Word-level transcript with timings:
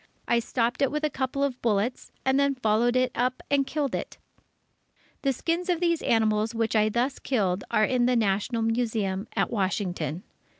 I 0.27 0.39
stopped 0.39 0.81
it 0.81 0.89
with 0.89 1.03
a 1.03 1.11
couple 1.11 1.43
of 1.43 1.61
bullets, 1.61 2.11
and 2.25 2.39
then 2.39 2.55
followed 2.55 2.95
it 2.95 3.11
up 3.13 3.43
and 3.51 3.67
killed 3.67 3.93
it. 3.93 4.17
The 5.21 5.31
skins 5.31 5.69
of 5.69 5.75
all 5.75 5.79
these 5.81 6.01
animals 6.01 6.55
which 6.55 6.75
I 6.75 6.89
thus 6.89 7.19
killed 7.19 7.63
are 7.69 7.85
in 7.85 8.07
the 8.07 8.15
National 8.15 8.63
Museum 8.63 9.27
at 9.37 9.51
Washington. 9.51 10.23